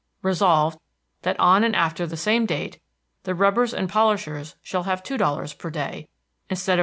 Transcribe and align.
Resolved, 0.23 0.79
That 1.21 1.39
on 1.39 1.63
and 1.63 1.75
after 1.75 2.07
the 2.07 2.17
same 2.17 2.47
date, 2.47 2.79
the 3.21 3.35
rubbers 3.35 3.71
and 3.71 3.87
polishers 3.87 4.55
shall 4.63 4.81
have 4.85 5.03
$2.00 5.03 5.55
per 5.59 5.69
day, 5.69 6.07
instead 6.49 6.79
of 6.79 6.79
$1. 6.79 6.79